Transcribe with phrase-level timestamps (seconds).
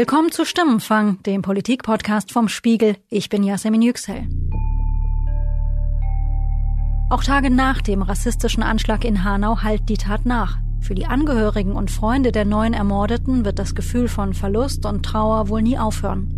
[0.00, 2.96] Willkommen zu Stimmenfang, dem Politikpodcast vom Spiegel.
[3.10, 4.26] Ich bin Yasemin Yüksel.
[7.10, 10.56] Auch Tage nach dem rassistischen Anschlag in Hanau halt die Tat nach.
[10.80, 15.50] Für die Angehörigen und Freunde der neun Ermordeten wird das Gefühl von Verlust und Trauer
[15.50, 16.32] wohl nie aufhören.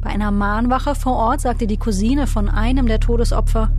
[0.00, 3.70] Bei einer Mahnwache vor Ort sagte die Cousine von einem der Todesopfer,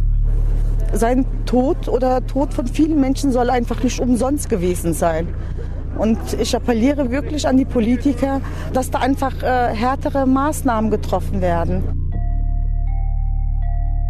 [0.93, 5.27] sein Tod oder Tod von vielen Menschen soll einfach nicht umsonst gewesen sein.
[5.97, 8.41] Und ich appelliere wirklich an die Politiker,
[8.73, 12.05] dass da einfach äh, härtere Maßnahmen getroffen werden.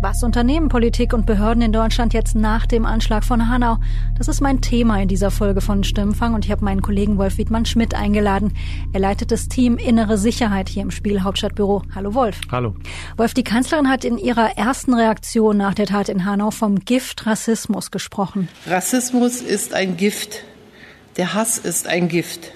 [0.01, 3.77] Was unternehmen Politik und Behörden in Deutschland jetzt nach dem Anschlag von Hanau?
[4.17, 7.39] Das ist mein Thema in dieser Folge von Stimmfang und ich habe meinen Kollegen Wolf
[7.39, 8.53] Wiedmann Schmidt eingeladen.
[8.93, 11.81] Er leitet das Team Innere Sicherheit hier im Spiel Hauptstadtbüro.
[11.95, 12.39] Hallo Wolf.
[12.51, 12.75] Hallo.
[13.17, 17.25] Wolf, die Kanzlerin hat in ihrer ersten Reaktion nach der Tat in Hanau vom Gift
[17.25, 18.47] Rassismus gesprochen.
[18.67, 20.43] Rassismus ist ein Gift.
[21.17, 22.51] Der Hass ist ein Gift.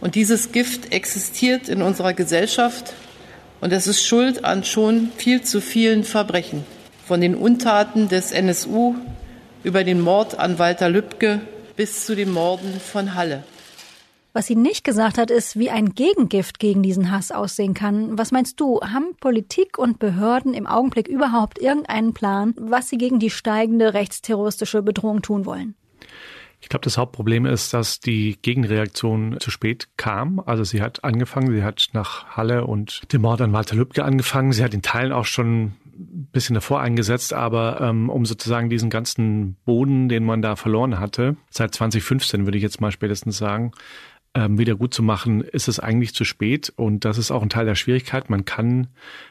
[0.00, 2.92] Und dieses Gift existiert in unserer Gesellschaft
[3.60, 6.64] und es ist Schuld an schon viel zu vielen Verbrechen.
[7.06, 8.94] Von den Untaten des NSU
[9.64, 11.40] über den Mord an Walter Lübcke
[11.76, 13.42] bis zu den Morden von Halle.
[14.34, 18.18] Was sie nicht gesagt hat, ist, wie ein Gegengift gegen diesen Hass aussehen kann.
[18.18, 23.18] Was meinst du, haben Politik und Behörden im Augenblick überhaupt irgendeinen Plan, was sie gegen
[23.18, 25.74] die steigende rechtsterroristische Bedrohung tun wollen?
[26.60, 30.40] Ich glaube, das Hauptproblem ist, dass die Gegenreaktion zu spät kam.
[30.44, 34.52] Also sie hat angefangen, sie hat nach Halle und dem Mord an Walter Lübcke angefangen.
[34.52, 38.90] Sie hat in Teilen auch schon ein bisschen davor eingesetzt, aber ähm, um sozusagen diesen
[38.90, 43.72] ganzen Boden, den man da verloren hatte, seit 2015 würde ich jetzt mal spätestens sagen,
[44.38, 46.72] ähm, wieder gut zu machen, ist es eigentlich zu spät.
[46.76, 48.30] Und das ist auch ein Teil der Schwierigkeit.
[48.30, 48.86] Man kann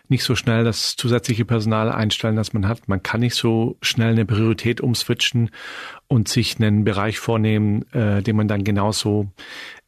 [0.10, 2.88] nicht so schnell das zusätzliche Personal einstellen, das man hat.
[2.88, 5.50] Man kann nicht so schnell eine Priorität umswitchen
[6.08, 9.30] und sich einen Bereich vornehmen, äh, den man dann genauso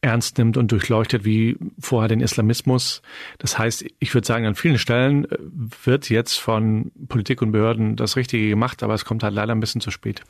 [0.02, 3.02] ernst nimmt und durchleuchtet wie vorher den Islamismus.
[3.38, 5.36] Das heißt, ich würde sagen, an vielen Stellen äh,
[5.84, 9.60] wird jetzt von Politik und Behörden das Richtige gemacht, aber es kommt halt leider ein
[9.60, 10.22] bisschen zu spät.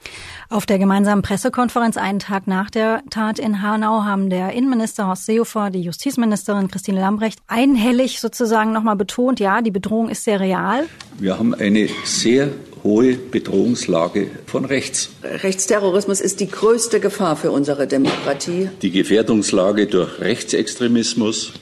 [0.48, 5.26] Auf der gemeinsamen Pressekonferenz einen Tag nach der Tat in Hanau haben der Innenminister Horst
[5.26, 10.86] Seehofer, die Justizministerin Christine Lambrecht einhellig sozusagen nochmal betont, ja, die Bedrohung ist sehr real.
[11.18, 12.50] Wir haben eine sehr
[12.82, 15.10] hohe Bedrohungslage von rechts.
[15.22, 18.70] Rechtsterrorismus ist die größte Gefahr für unsere Demokratie.
[18.82, 21.52] Die Gefährdungslage durch Rechtsextremismus,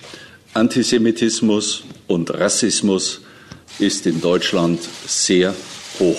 [0.55, 3.23] Antisemitismus und Rassismus
[3.79, 5.55] ist in Deutschland sehr
[5.99, 6.19] hoch.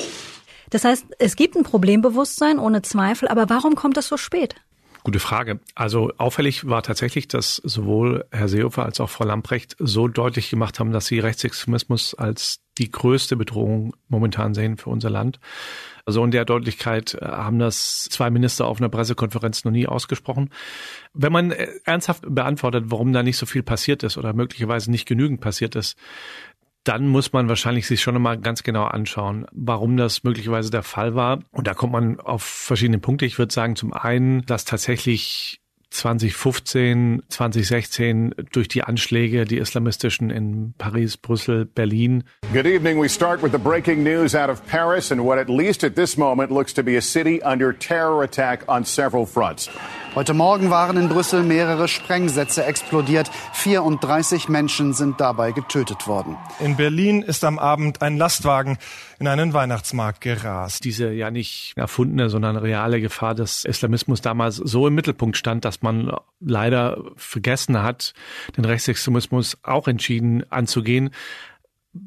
[0.69, 4.55] Das heißt, es gibt ein Problembewusstsein ohne Zweifel, aber warum kommt das so spät?
[5.03, 5.59] Gute Frage.
[5.75, 10.79] Also auffällig war tatsächlich, dass sowohl Herr Seehofer als auch Frau Lamprecht so deutlich gemacht
[10.79, 15.39] haben, dass sie Rechtsextremismus als die größte Bedrohung momentan sehen für unser Land.
[16.05, 20.49] Also in der Deutlichkeit äh, haben das zwei Minister auf einer Pressekonferenz noch nie ausgesprochen.
[21.13, 25.05] Wenn man äh, ernsthaft beantwortet, warum da nicht so viel passiert ist oder möglicherweise nicht
[25.05, 25.97] genügend passiert ist,
[26.84, 31.16] dann muss man wahrscheinlich sich schon einmal ganz genau anschauen, warum das möglicherweise der Fall
[31.16, 31.40] war.
[31.51, 33.25] Und da kommt man auf verschiedene Punkte.
[33.25, 40.73] Ich würde sagen, zum einen, dass tatsächlich 2015, 2016 durch die Anschläge, die islamistischen in
[40.78, 42.23] Paris, Brüssel, Berlin.
[42.53, 43.01] Good evening.
[43.01, 46.16] We start with the breaking news out of Paris and what at least at this
[46.17, 49.69] moment looks to be a city under terror attack on several fronts.
[50.16, 53.30] Heute Morgen waren in Brüssel mehrere Sprengsätze explodiert.
[53.53, 56.36] 34 Menschen sind dabei getötet worden.
[56.59, 58.80] In Berlin ist am Abend ein Lastwagen
[59.20, 60.84] in einen Weihnachtsmarkt gerast.
[60.84, 65.84] Diese ja nicht erfundene, sondern reale Gefahr des Islamismus damals so im Mittelpunkt stand, dass
[65.84, 68.16] man leider vergessen hat,
[68.58, 71.12] den Rechtsextremismus auch entschieden anzugehen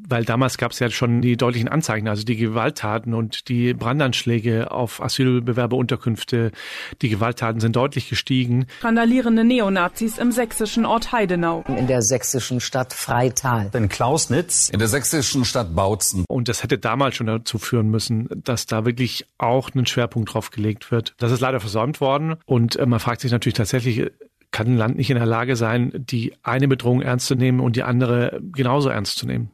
[0.08, 4.70] weil damals gab es ja schon die deutlichen Anzeichen, also die Gewalttaten und die Brandanschläge
[4.70, 6.52] auf Asylbewerberunterkünfte.
[7.00, 8.66] Die Gewalttaten sind deutlich gestiegen.
[8.82, 11.64] Randalierende Neonazis im sächsischen Ort Heidenau.
[11.66, 13.70] In der sächsischen Stadt Freital.
[13.72, 14.68] In Klausnitz.
[14.68, 16.24] In der sächsischen Stadt Bautzen.
[16.28, 20.50] Und das hätte damals schon dazu führen müssen, dass da wirklich auch ein Schwerpunkt drauf
[20.50, 21.14] gelegt wird.
[21.18, 22.36] Das ist leider versäumt worden.
[22.44, 24.10] Und äh, man fragt sich natürlich tatsächlich,
[24.52, 27.74] kann ein Land nicht in der Lage sein, die eine Bedrohung ernst zu nehmen und
[27.74, 29.50] die andere genauso ernst zu nehmen.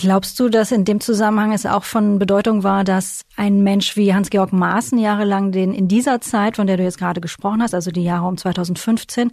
[0.00, 4.14] Glaubst du, dass in dem Zusammenhang es auch von Bedeutung war, dass ein Mensch wie
[4.14, 7.90] Hans-Georg Maaßen jahrelang den in dieser Zeit, von der du jetzt gerade gesprochen hast, also
[7.90, 9.32] die Jahre um 2015,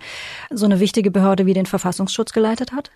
[0.50, 2.90] so eine wichtige Behörde wie den Verfassungsschutz geleitet hat?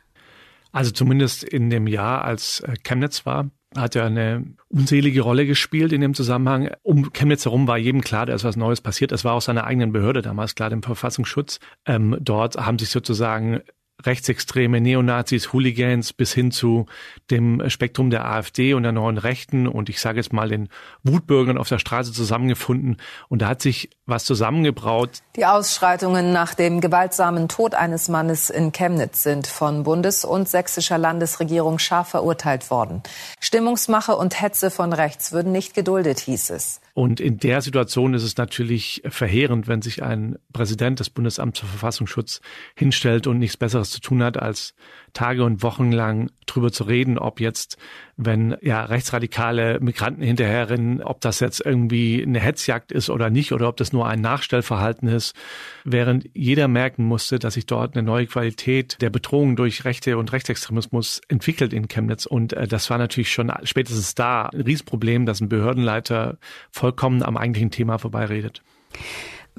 [0.72, 5.94] Also zumindest in dem Jahr, als äh, Chemnitz war, hat er eine unselige Rolle gespielt
[5.94, 6.72] in dem Zusammenhang.
[6.82, 9.12] Um Chemnitz herum war jedem klar, da ist was Neues passiert.
[9.12, 11.60] Es war auch seiner eigenen Behörde damals klar, dem Verfassungsschutz.
[11.86, 13.62] Ähm, dort haben sich sozusagen
[14.06, 16.86] rechtsextreme Neonazis, Hooligans bis hin zu
[17.30, 20.70] dem Spektrum der AfD und der neuen Rechten und ich sage jetzt mal den
[21.04, 22.98] Wutbürgern auf der Straße zusammengefunden.
[23.28, 25.22] Und da hat sich was zusammengebraut.
[25.36, 30.98] Die Ausschreitungen nach dem gewaltsamen Tod eines Mannes in Chemnitz sind von Bundes- und sächsischer
[30.98, 33.04] Landesregierung scharf verurteilt worden.
[33.40, 36.82] Stimmungsmache und Hetze von rechts würden nicht geduldet, hieß es.
[37.00, 41.66] Und in der Situation ist es natürlich verheerend, wenn sich ein Präsident des Bundesamts für
[41.66, 42.42] Verfassungsschutz
[42.76, 44.74] hinstellt und nichts Besseres zu tun hat, als
[45.14, 47.78] Tage und Wochen lang drüber zu reden, ob jetzt,
[48.18, 53.68] wenn ja rechtsradikale Migranten hinterherrennen, ob das jetzt irgendwie eine Hetzjagd ist oder nicht, oder
[53.68, 55.36] ob das nur ein Nachstellverhalten ist,
[55.84, 60.32] während jeder merken musste, dass sich dort eine neue Qualität der Bedrohung durch Rechte und
[60.32, 62.26] Rechtsextremismus entwickelt in Chemnitz.
[62.26, 66.38] Und äh, das war natürlich schon spätestens da ein Riesenproblem, dass ein Behördenleiter
[66.72, 68.62] vollkommen am eigentlichen Thema vorbeiredet.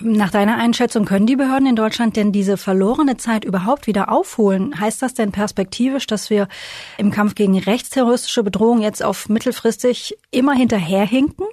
[0.02, 4.81] Nach deiner Einschätzung können die Behörden in Deutschland denn diese verlorene Zeit überhaupt wieder aufholen?
[4.81, 6.49] Heißt das denn perspektivisch, dass wir
[6.97, 11.47] im Kampf gegen rechtsterroristische Bedrohungen jetzt auf mittelfristig immer hinterherhinken?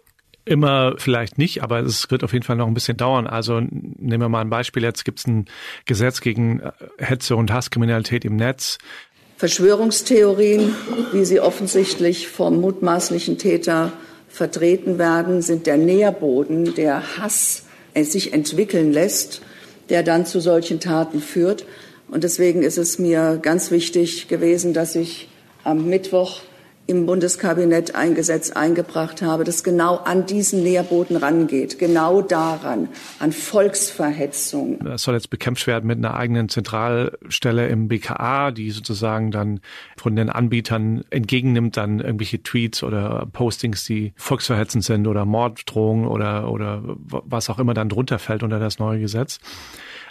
[0.45, 3.27] Immer vielleicht nicht, aber es wird auf jeden Fall noch ein bisschen dauern.
[3.27, 4.81] Also nehmen wir mal ein Beispiel.
[4.81, 5.45] Jetzt gibt es ein
[5.83, 8.77] Gesetz gegen äh, Hetze und Hasskriminalität im Netz.
[9.35, 10.73] Verschwörungstheorien,
[11.11, 13.91] wie sie offensichtlich vom mutmaßlichen Täter
[14.29, 17.66] vertreten werden, sind der Nährboden, der Hass
[18.05, 19.41] sich entwickeln lässt,
[19.89, 21.65] der dann zu solchen Taten führt.
[22.09, 25.29] Und deswegen ist es mir ganz wichtig gewesen, dass ich
[25.63, 26.41] am Mittwoch
[26.87, 32.89] im Bundeskabinett ein Gesetz eingebracht habe, das genau an diesen Nährboden rangeht, genau daran,
[33.19, 34.79] an Volksverhetzung.
[34.83, 39.59] Das soll jetzt bekämpft werden mit einer eigenen Zentralstelle im BKA, die sozusagen dann
[39.97, 46.49] von den Anbietern entgegennimmt, dann irgendwelche Tweets oder Postings, die volksverhetzend sind oder Morddrohungen oder,
[46.49, 49.39] oder was auch immer dann drunter fällt unter das neue Gesetz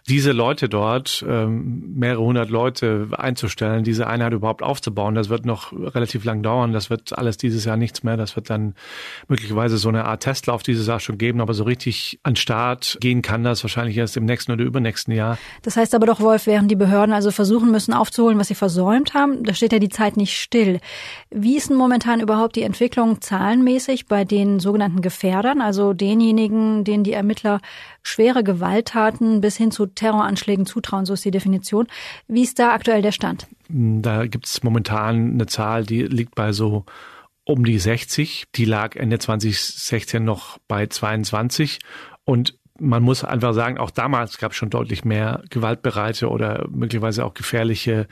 [0.09, 5.73] diese Leute dort, ähm, mehrere hundert Leute einzustellen, diese Einheit überhaupt aufzubauen, das wird noch
[5.73, 6.73] relativ lang dauern.
[6.73, 8.17] Das wird alles dieses Jahr nichts mehr.
[8.17, 8.75] Das wird dann
[9.27, 13.21] möglicherweise so eine Art Testlauf dieses Jahr schon geben, aber so richtig an Start gehen
[13.21, 15.39] kann das wahrscheinlich erst im nächsten oder übernächsten Jahr.
[15.63, 19.15] Das heißt aber doch, Wolf, während die Behörden also versuchen müssen aufzuholen, was sie versäumt
[19.15, 20.79] haben, da steht ja die Zeit nicht still.
[21.31, 27.03] Wie ist denn momentan überhaupt die Entwicklung zahlenmäßig bei den sogenannten Gefährdern, also denjenigen, denen
[27.03, 27.61] die Ermittler
[28.05, 31.89] schwere Gewalttaten bis hin zu Terroranschlägen zutrauen, so ist die Definition.
[32.29, 33.49] Wie ist da aktuell der Stand?
[33.69, 36.85] Da gibt es momentan eine Zahl, die liegt bei so
[37.45, 38.45] um die 60.
[38.55, 41.81] Die lag Ende 2016 noch bei 22.
[42.25, 47.25] Und man muss einfach sagen, auch damals gab es schon deutlich mehr gewaltbereite oder möglicherweise
[47.25, 48.07] auch gefährliche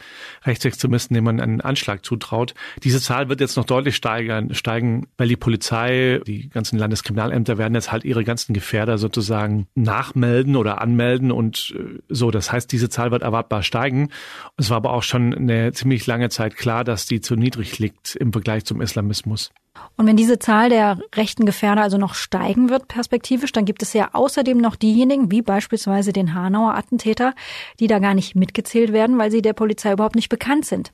[0.44, 2.54] Rechtsextremisten, denen man einen Anschlag zutraut.
[2.82, 7.74] Diese Zahl wird jetzt noch deutlich steigern, steigen, weil die Polizei, die ganzen Landeskriminalämter werden
[7.74, 12.30] jetzt halt ihre ganzen Gefährder sozusagen nachmelden oder anmelden und äh, so.
[12.30, 14.10] Das heißt, diese Zahl wird erwartbar steigen.
[14.56, 18.16] Es war aber auch schon eine ziemlich lange Zeit klar, dass die zu niedrig liegt
[18.16, 19.52] im Vergleich zum Islamismus.
[19.96, 23.92] Und wenn diese Zahl der rechten Gefährder also noch steigen wird perspektivisch, dann gibt es
[23.92, 27.34] ja außerdem noch diejenigen, wie beispielsweise den Hanauer Attentäter,
[27.78, 30.92] die da gar nicht mitgezählt werden, weil sie der Polizei überhaupt nicht bekannt sind.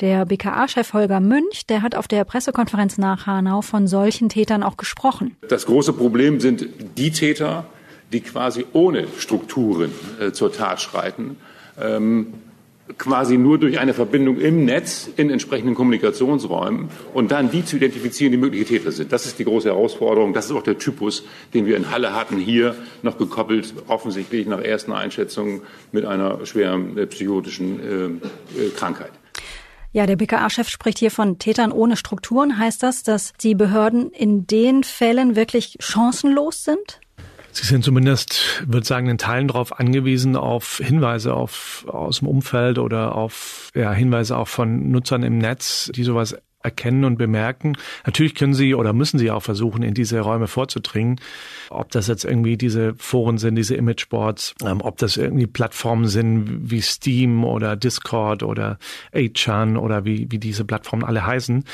[0.00, 4.76] Der BKA-Chef Holger Münch, der hat auf der Pressekonferenz nach Hanau von solchen Tätern auch
[4.76, 5.36] gesprochen.
[5.48, 6.66] Das große Problem sind
[6.96, 7.66] die Täter,
[8.12, 11.36] die quasi ohne Strukturen äh, zur Tat schreiten.
[11.78, 12.32] Ähm,
[12.96, 18.32] quasi nur durch eine Verbindung im Netz in entsprechenden Kommunikationsräumen und dann die zu identifizieren,
[18.32, 19.12] die mögliche Täter sind.
[19.12, 20.32] Das ist die große Herausforderung.
[20.32, 21.24] Das ist auch der Typus,
[21.54, 26.96] den wir in Halle hatten, hier noch gekoppelt, offensichtlich nach ersten Einschätzungen mit einer schweren
[26.96, 29.10] äh, psychotischen äh, äh, Krankheit.
[29.92, 32.58] Ja, der BKA-Chef spricht hier von Tätern ohne Strukturen.
[32.58, 37.00] Heißt das, dass die Behörden in den Fällen wirklich chancenlos sind?
[37.52, 42.78] Sie sind zumindest, würde sagen, in Teilen darauf angewiesen, auf Hinweise auf, aus dem Umfeld
[42.78, 47.76] oder auf ja, Hinweise auch von Nutzern im Netz, die sowas erkennen und bemerken.
[48.04, 51.20] Natürlich können sie oder müssen sie auch versuchen, in diese Räume vorzudringen.
[51.70, 56.70] Ob das jetzt irgendwie diese Foren sind, diese Imageboards, ähm, ob das irgendwie Plattformen sind
[56.70, 58.78] wie Steam oder Discord oder
[59.14, 61.64] 8chan oder wie, wie diese Plattformen alle heißen.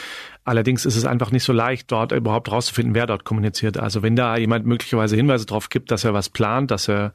[0.45, 3.79] Allerdings ist es einfach nicht so leicht, dort überhaupt rauszufinden, wer dort kommuniziert.
[3.79, 7.13] Also wenn da jemand möglicherweise Hinweise darauf gibt, dass er was plant, dass er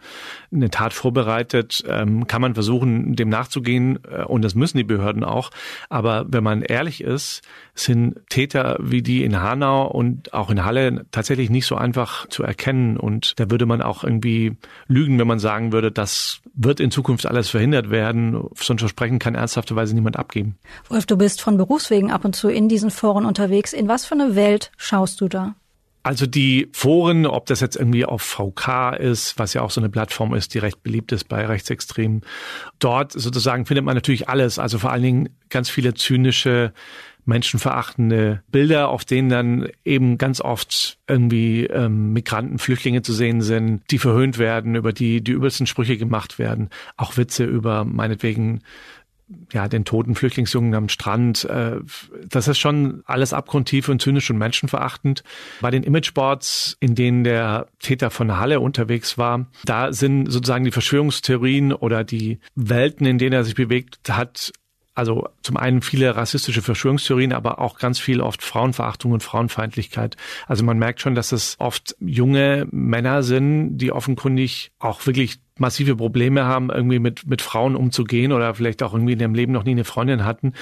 [0.52, 4.00] eine Tat vorbereitet, ähm, kann man versuchen, dem nachzugehen.
[4.10, 5.52] Äh, und das müssen die Behörden auch.
[5.90, 7.44] Aber wenn man ehrlich ist,
[7.76, 12.44] sind Täter wie die in Hanau und auch in Halle tatsächlich nicht so einfach zu
[12.44, 12.98] erkennen.
[12.98, 14.58] Und da würde man auch irgendwie
[14.88, 18.50] lügen, wenn man sagen würde, das wird in Zukunft alles verhindert werden.
[18.56, 20.58] So ein Versprechen kann ernsthafterweise niemand abgeben.
[20.90, 23.74] Wolf, du bist von Berufswegen ab und zu in diesen Foren unterwegs.
[23.74, 25.56] In was für eine Welt schaust du da?
[26.02, 29.90] Also die Foren, ob das jetzt irgendwie auf VK ist, was ja auch so eine
[29.90, 32.22] Plattform ist, die recht beliebt ist bei Rechtsextremen,
[32.80, 34.60] dort sozusagen findet man natürlich alles.
[34.60, 36.74] Also vor allen Dingen ganz viele zynische
[37.26, 43.84] menschenverachtende Bilder, auf denen dann eben ganz oft irgendwie ähm, Migranten, Flüchtlinge zu sehen sind,
[43.92, 46.70] die verhöhnt werden, über die die übelsten Sprüche gemacht werden.
[46.98, 48.62] Auch Witze über meinetwegen
[49.52, 51.46] ja, den toten Flüchtlingsjungen am Strand.
[51.46, 51.78] Äh,
[52.28, 55.24] das ist schon alles abgrundtief und zynisch und menschenverachtend.
[55.62, 60.72] Bei den Imageboards, in denen der Täter von Halle unterwegs war, da sind sozusagen die
[60.72, 64.52] Verschwörungstheorien oder die Welten, in denen er sich bewegt hat,
[65.00, 70.18] also zum einen viele rassistische Verschwörungstheorien, aber auch ganz viel oft Frauenverachtung und Frauenfeindlichkeit.
[70.46, 75.96] Also man merkt schon, dass es oft junge Männer sind, die offenkundig auch wirklich massive
[75.96, 79.64] Probleme haben, irgendwie mit, mit Frauen umzugehen oder vielleicht auch irgendwie in ihrem Leben noch
[79.64, 80.54] nie eine Freundin hatten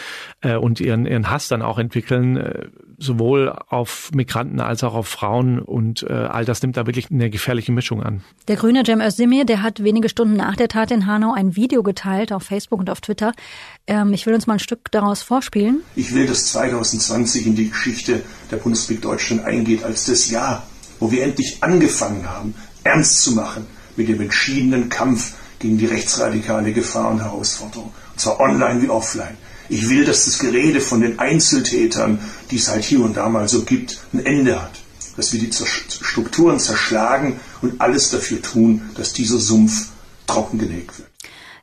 [0.41, 5.07] äh, und ihren, ihren Hass dann auch entwickeln, äh, sowohl auf Migranten als auch auf
[5.07, 8.23] Frauen und äh, all das nimmt da wirklich eine gefährliche Mischung an.
[8.47, 11.83] Der Grüne Cem Özdemir, der hat wenige Stunden nach der Tat in Hanau ein Video
[11.83, 13.33] geteilt auf Facebook und auf Twitter.
[13.85, 15.81] Ähm, ich will uns mal ein Stück daraus vorspielen.
[15.95, 20.67] Ich will, dass 2020 in die Geschichte der Bundesrepublik Deutschland eingeht als das Jahr,
[20.99, 23.65] wo wir endlich angefangen haben, ernst zu machen
[23.97, 27.93] mit dem entschiedenen Kampf gegen die rechtsradikale Gefahr und Herausforderung.
[28.11, 29.37] Und zwar online wie offline.
[29.69, 32.19] Ich will, dass das Gerede von den Einzeltätern,
[32.51, 34.79] die es halt hier und da mal so gibt, ein Ende hat.
[35.17, 39.87] Dass wir die Strukturen zerschlagen und alles dafür tun, dass dieser Sumpf
[40.27, 41.09] trockengelegt wird.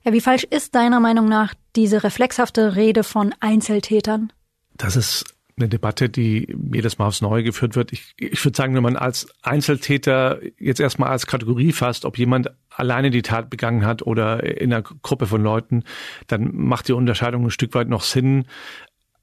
[0.03, 4.33] Ja, wie falsch ist deiner Meinung nach diese reflexhafte Rede von Einzeltätern?
[4.77, 5.25] Das ist
[5.57, 7.93] eine Debatte, die jedes Mal aufs Neue geführt wird.
[7.93, 12.51] Ich, ich würde sagen, wenn man als Einzeltäter jetzt erstmal als Kategorie fasst, ob jemand
[12.71, 15.85] alleine die Tat begangen hat oder in einer Gruppe von Leuten,
[16.27, 18.47] dann macht die Unterscheidung ein Stück weit noch Sinn.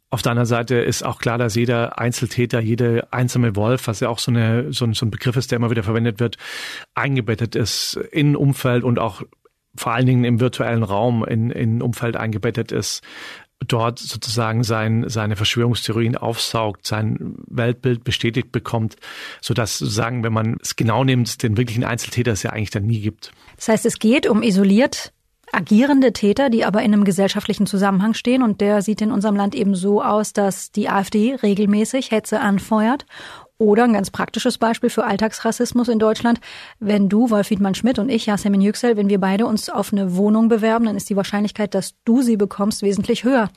[0.09, 4.07] Auf der anderen Seite ist auch klar, dass jeder Einzeltäter, jede einzelne Wolf, was ja
[4.07, 6.37] auch so, eine, so, ein, so ein Begriff ist, der immer wieder verwendet wird,
[6.95, 9.23] eingebettet ist in Umfeld und auch
[9.75, 13.03] vor allen Dingen im virtuellen Raum in, in Umfeld eingebettet ist
[13.67, 18.95] dort sozusagen sein, seine Verschwörungstheorien aufsaugt, sein Weltbild bestätigt bekommt,
[19.41, 22.85] so dass sozusagen, wenn man es genau nimmt, den wirklichen Einzeltäter es ja eigentlich dann
[22.85, 23.31] nie gibt.
[23.55, 25.13] Das heißt, es geht um isoliert
[25.53, 28.43] agierende Täter, die aber in einem gesellschaftlichen Zusammenhang stehen.
[28.43, 33.05] Und der sieht in unserem Land eben so aus, dass die AfD regelmäßig Hetze anfeuert
[33.61, 36.41] oder ein ganz praktisches Beispiel für Alltagsrassismus in Deutschland.
[36.79, 40.15] Wenn du, Wolf Wiedmann Schmidt und ich, Yasemin Yüksel, wenn wir beide uns auf eine
[40.15, 43.51] Wohnung bewerben, dann ist die Wahrscheinlichkeit, dass du sie bekommst, wesentlich höher.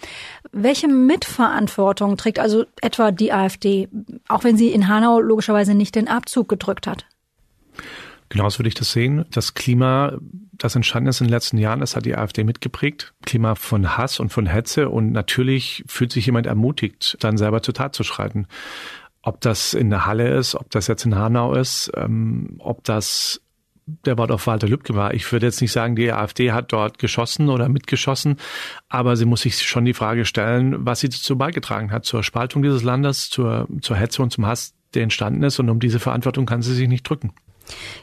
[0.52, 3.88] Welche Mitverantwortung trägt also etwa die AfD,
[4.28, 7.06] auch wenn sie in Hanau logischerweise nicht den Abzug gedrückt hat?
[8.28, 9.24] Genauso würde ich das sehen.
[9.30, 10.18] Das Klima,
[10.52, 13.14] das entstanden ist in den letzten Jahren, das hat die AfD mitgeprägt.
[13.24, 14.88] Klima von Hass und von Hetze.
[14.88, 18.46] Und natürlich fühlt sich jemand ermutigt, dann selber zur Tat zu schreiten.
[19.24, 23.40] Ob das in der Halle ist, ob das jetzt in Hanau ist, ähm, ob das
[23.86, 25.12] der Wort auf Walter Lübcke war.
[25.12, 28.38] Ich würde jetzt nicht sagen, die AfD hat dort geschossen oder mitgeschossen,
[28.88, 32.62] aber sie muss sich schon die Frage stellen, was sie dazu beigetragen hat, zur Spaltung
[32.62, 35.58] dieses Landes, zur, zur Hetze und zum Hass, der entstanden ist.
[35.58, 37.32] Und um diese Verantwortung kann sie sich nicht drücken.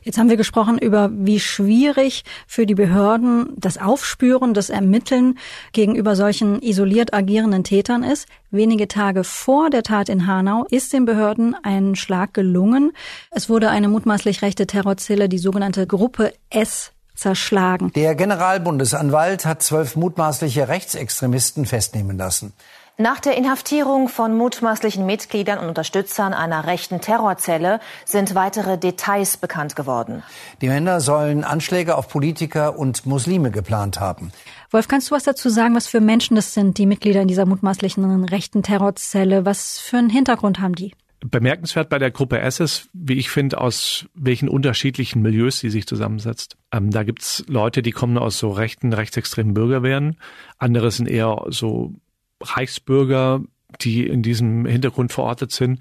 [0.03, 5.37] Jetzt haben wir gesprochen über, wie schwierig für die Behörden das Aufspüren, das Ermitteln
[5.73, 8.27] gegenüber solchen isoliert agierenden Tätern ist.
[8.49, 12.91] Wenige Tage vor der Tat in Hanau ist den Behörden ein Schlag gelungen.
[13.31, 17.91] Es wurde eine mutmaßlich rechte Terrorzelle, die sogenannte Gruppe S, zerschlagen.
[17.93, 22.53] Der Generalbundesanwalt hat zwölf mutmaßliche Rechtsextremisten festnehmen lassen.
[23.01, 29.75] Nach der Inhaftierung von mutmaßlichen Mitgliedern und Unterstützern einer rechten Terrorzelle sind weitere Details bekannt
[29.75, 30.21] geworden.
[30.61, 34.31] Die Männer sollen Anschläge auf Politiker und Muslime geplant haben.
[34.69, 37.47] Wolf, kannst du was dazu sagen, was für Menschen das sind, die Mitglieder in dieser
[37.47, 39.45] mutmaßlichen rechten Terrorzelle?
[39.45, 40.93] Was für einen Hintergrund haben die?
[41.21, 45.87] Bemerkenswert bei der Gruppe S ist, wie ich finde, aus welchen unterschiedlichen Milieus sie sich
[45.87, 46.55] zusammensetzt.
[46.71, 50.17] Ähm, da gibt's Leute, die kommen aus so rechten, rechtsextremen Bürgerwehren.
[50.59, 51.95] Andere sind eher so
[52.41, 53.41] Reichsbürger,
[53.81, 55.79] die in diesem Hintergrund verortet sind.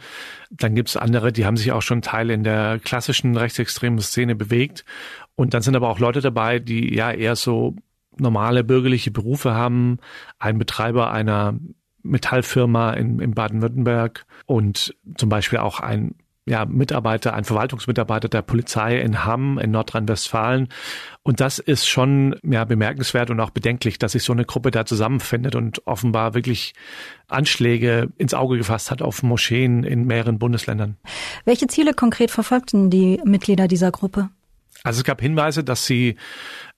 [0.51, 4.35] Dann gibt es andere, die haben sich auch schon Teil in der klassischen rechtsextremen Szene
[4.35, 4.85] bewegt.
[5.35, 7.75] Und dann sind aber auch Leute dabei, die ja eher so
[8.17, 9.99] normale bürgerliche Berufe haben.
[10.39, 11.59] Ein Betreiber einer
[12.03, 16.15] Metallfirma in, in Baden-Württemberg und zum Beispiel auch ein
[16.51, 20.69] ja, Mitarbeiter, ein Verwaltungsmitarbeiter der Polizei in Hamm in Nordrhein-Westfalen.
[21.23, 24.85] Und das ist schon ja, bemerkenswert und auch bedenklich, dass sich so eine Gruppe da
[24.85, 26.75] zusammenfindet und offenbar wirklich
[27.29, 30.97] Anschläge ins Auge gefasst hat auf Moscheen in mehreren Bundesländern.
[31.45, 34.29] Welche Ziele konkret verfolgten die Mitglieder dieser Gruppe?
[34.83, 36.17] Also es gab Hinweise, dass sie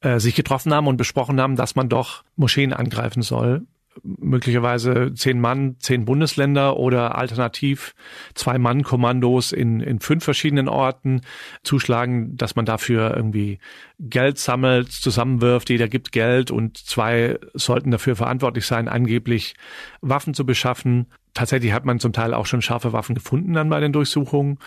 [0.01, 3.63] äh, sich getroffen haben und besprochen haben, dass man doch Moscheen angreifen soll
[4.03, 7.95] möglicherweise zehn Mann, zehn Bundesländer oder alternativ
[8.35, 11.21] zwei Mann-Kommandos in, in fünf verschiedenen Orten
[11.63, 13.59] zuschlagen, dass man dafür irgendwie
[13.99, 19.55] Geld sammelt, zusammenwirft, jeder gibt Geld und zwei sollten dafür verantwortlich sein, angeblich
[20.01, 21.07] Waffen zu beschaffen.
[21.35, 24.59] Tatsächlich hat man zum Teil auch schon scharfe Waffen gefunden dann bei den Durchsuchungen,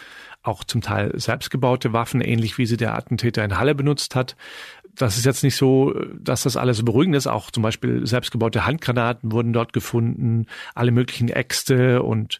[0.42, 4.36] auch zum Teil selbstgebaute Waffen, ähnlich wie sie der Attentäter in Halle benutzt hat
[4.96, 7.28] das ist jetzt nicht so, dass das alles beruhigend ist.
[7.28, 12.40] Auch zum Beispiel selbstgebaute Handgranaten wurden dort gefunden, alle möglichen Äxte und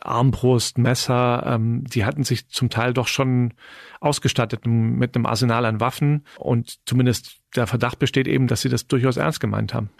[0.00, 1.44] Armbrust, Messer.
[1.46, 3.54] Ähm, die hatten sich zum Teil doch schon
[4.00, 6.24] ausgestattet mit einem Arsenal an Waffen.
[6.38, 9.90] Und zumindest der Verdacht besteht eben, dass sie das durchaus ernst gemeint haben.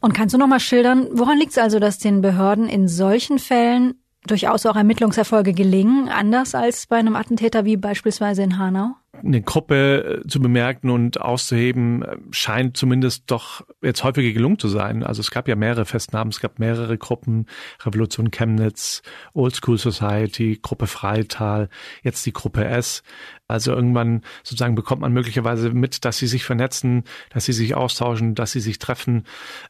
[0.00, 3.38] Und kannst du noch mal schildern, woran liegt es also, dass den Behörden in solchen
[3.38, 3.94] Fällen
[4.26, 8.94] durchaus auch Ermittlungserfolge gelingen, anders als bei einem Attentäter wie beispielsweise in Hanau?
[9.12, 14.68] Eine Gruppe äh, zu bemerken und auszuheben, äh, scheint zumindest doch jetzt häufiger gelungen zu
[14.68, 15.02] sein.
[15.02, 17.46] Also es gab ja mehrere Festnahmen, es gab mehrere Gruppen,
[17.84, 19.02] Revolution Chemnitz,
[19.34, 21.68] Old School Society, Gruppe Freital,
[22.02, 23.02] jetzt die Gruppe S.
[23.48, 28.34] Also irgendwann sozusagen bekommt man möglicherweise mit, dass sie sich vernetzen, dass sie sich austauschen,
[28.34, 29.24] dass sie sich treffen.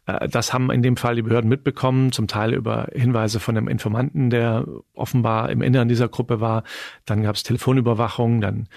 [0.07, 3.69] Äh, das haben in dem Fall die Behörden mitbekommen, zum Teil über Hinweise von einem
[3.69, 6.65] Informanten, der offenbar im Inneren dieser Gruppe war.
[7.07, 8.69] Dann gab es Telefonüberwachung, dann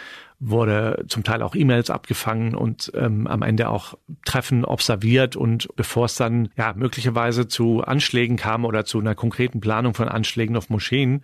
[0.41, 3.93] wurde zum Teil auch E-Mails abgefangen und ähm, am Ende auch
[4.25, 5.35] Treffen observiert.
[5.35, 10.09] Und bevor es dann ja möglicherweise zu Anschlägen kam oder zu einer konkreten Planung von
[10.09, 11.21] Anschlägen auf Moscheen,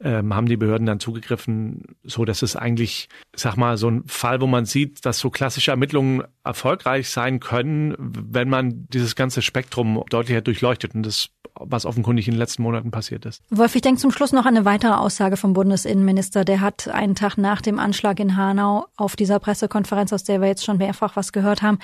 [0.00, 4.40] ähm, haben die Behörden dann zugegriffen, so dass es eigentlich, sag mal, so ein Fall,
[4.40, 10.04] wo man sieht, dass so klassische Ermittlungen erfolgreich sein können, wenn man dieses ganze Spektrum
[10.10, 10.94] deutlicher durchleuchtet.
[10.94, 11.30] Und das
[11.62, 13.42] was offenkundig in den letzten Monaten passiert ist.
[13.50, 16.44] Wolf, ich denke zum Schluss noch an eine weitere Aussage vom Bundesinnenminister.
[16.44, 20.48] Der hat einen Tag nach dem Anschlag in Hanau auf dieser Pressekonferenz, aus der wir
[20.48, 21.78] jetzt schon mehrfach was gehört haben,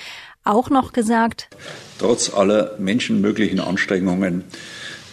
[0.44, 1.48] auch noch gesagt,
[1.98, 4.44] trotz aller menschenmöglichen Anstrengungen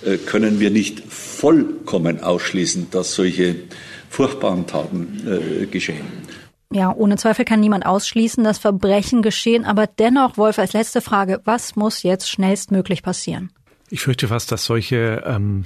[0.06, 3.56] äh, können wir nicht vollkommen ausschließen, dass solche
[4.10, 6.06] furchtbaren Taten äh, geschehen.
[6.72, 11.40] Ja, ohne Zweifel kann niemand ausschließen, dass Verbrechen geschehen, aber dennoch, Wolf, als letzte Frage,
[11.46, 13.52] was muss jetzt schnellstmöglich passieren?
[13.94, 15.66] Ich fürchte fast, dass solche ähm,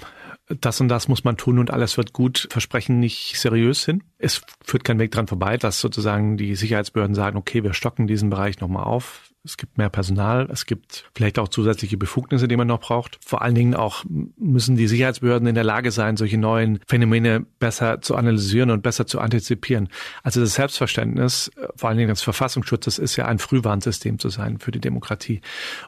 [0.50, 4.04] das und das muss man tun und alles wird gut, versprechen nicht seriös sind.
[4.20, 8.30] Es führt kein Weg dran vorbei, dass sozusagen die Sicherheitsbehörden sagen, okay, wir stocken diesen
[8.30, 9.32] Bereich nochmal auf.
[9.44, 13.18] Es gibt mehr Personal, es gibt vielleicht auch zusätzliche Befugnisse, die man noch braucht.
[13.24, 14.04] Vor allen Dingen auch
[14.38, 19.08] müssen die Sicherheitsbehörden in der Lage sein, solche neuen Phänomene besser zu analysieren und besser
[19.08, 19.88] zu antizipieren.
[20.22, 24.72] Also das Selbstverständnis, vor allen Dingen des Verfassungsschutzes, ist ja ein Frühwarnsystem zu sein für
[24.72, 25.40] die Demokratie.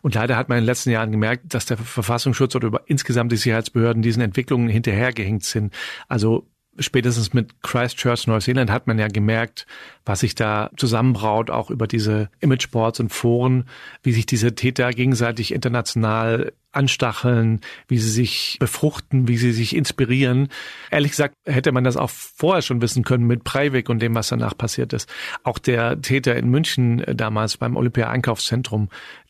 [0.02, 3.32] Und leider hat man in den letzten Jahren gemerkt, dass der Verfassungsschutz oder über insgesamt
[3.34, 5.74] die Sicherheitsbehörden diesen Entwicklungen hinterhergehängt sind.
[6.08, 6.48] Also
[6.80, 9.68] spätestens mit Christchurch, Neuseeland hat man ja gemerkt,
[10.06, 13.66] was sich da zusammenbraut, auch über diese Imageboards und Foren,
[14.04, 20.50] wie sich diese Täter gegenseitig international anstacheln, wie sie sich befruchten, wie sie sich inspirieren.
[20.92, 24.30] Ehrlich gesagt hätte man das auch vorher schon wissen können mit Breivik und dem, was
[24.30, 25.10] danach passiert ist.
[25.44, 28.90] Auch der Täter in München damals beim Olympia Einkaufszentrum,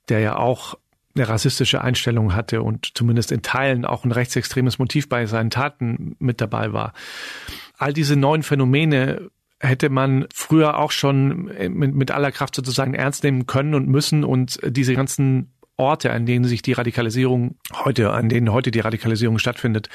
[0.10, 0.76] der ja auch
[1.16, 6.16] eine rassistische Einstellung hatte und zumindest in Teilen auch ein rechtsextremes Motiv bei seinen Taten
[6.20, 6.94] mit dabei war.
[7.78, 13.24] All diese neuen Phänomene hätte man früher auch schon mit, mit aller Kraft sozusagen ernst
[13.24, 18.30] nehmen können und müssen und diese ganzen Orte, an denen sich die Radikalisierung heute, an
[18.30, 19.90] denen heute die Radikalisierung stattfindet,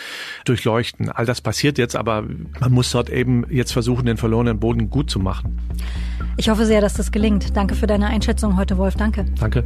[0.47, 1.11] durchleuchten.
[1.11, 5.11] All das passiert jetzt, aber man muss dort eben jetzt versuchen, den verlorenen Boden gut
[5.11, 5.61] zu machen.
[6.37, 7.55] Ich hoffe sehr, dass das gelingt.
[7.55, 8.97] Danke für deine Einschätzung heute, Wolf.
[8.97, 9.27] Danke.
[9.39, 9.65] Danke.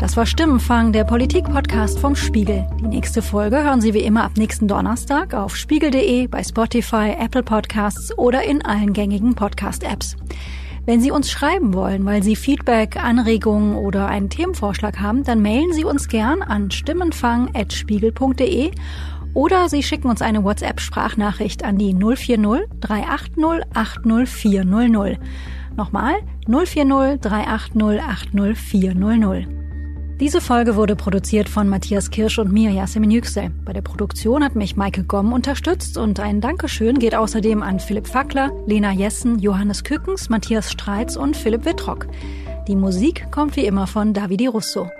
[0.00, 2.66] Das war Stimmenfang, der Politik-Podcast vom Spiegel.
[2.80, 7.42] Die nächste Folge hören Sie wie immer ab nächsten Donnerstag auf spiegel.de, bei Spotify, Apple
[7.42, 10.16] Podcasts oder in allen gängigen Podcast-Apps.
[10.86, 15.74] Wenn Sie uns schreiben wollen, weil Sie Feedback, Anregungen oder einen Themenvorschlag haben, dann mailen
[15.74, 18.70] Sie uns gern an stimmenfang.spiegel.de
[19.34, 25.18] oder Sie schicken uns eine WhatsApp-Sprachnachricht an die 040 380 80400.
[25.76, 26.14] Nochmal
[26.48, 29.59] 040 380 80400.
[30.20, 33.52] Diese Folge wurde produziert von Matthias Kirsch und mir, Yasemin Yüksel.
[33.64, 38.06] Bei der Produktion hat mich Maike Gomm unterstützt und ein Dankeschön geht außerdem an Philipp
[38.06, 42.06] Fackler, Lena Jessen, Johannes Kückens, Matthias Streitz und Philipp Wittrock.
[42.68, 44.90] Die Musik kommt wie immer von Davide Russo.